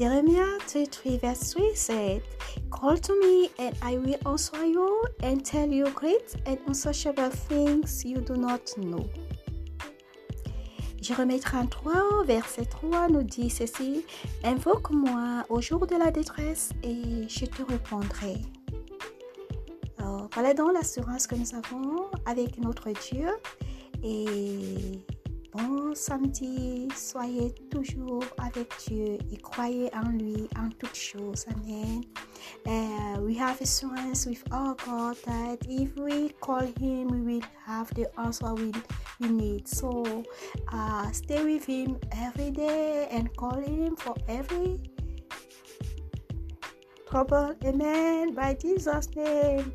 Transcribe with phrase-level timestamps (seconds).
[0.00, 2.22] Jeremiah 33 verse 3 said,
[2.70, 8.02] Call to me and I will answer you and tell you great and unsearchable things
[8.02, 9.10] you do not know.
[11.02, 14.06] Jérémie 33, verset 3 nous dit ceci,
[14.42, 18.36] Invoque-moi au jour de la détresse et je te répondrai.
[19.98, 23.28] Alors, voilà donc l'assurance que nous avons avec notre Dieu
[24.02, 24.98] et
[25.52, 31.46] bon samedi, soyez toujours avec Dieu et croyez en lui en toutes choses.
[31.48, 32.02] Amen.
[32.66, 37.92] Uh, we have assurance with our God that if we call Him, we will have
[37.94, 38.72] the answer we,
[39.20, 39.68] we need.
[39.68, 40.04] So
[40.72, 44.78] uh, stay with Him every day and call Him for every
[47.08, 47.54] trouble.
[47.64, 48.34] Amen.
[48.34, 49.72] By Jesus' name.